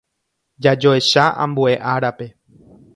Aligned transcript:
Jajoecha 0.63 1.23
ambue 1.43 1.73
árape. 1.93 2.27